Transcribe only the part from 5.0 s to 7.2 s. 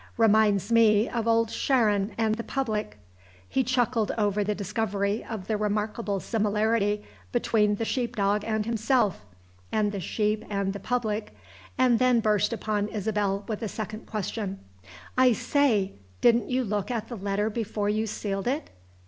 of the remarkable similarity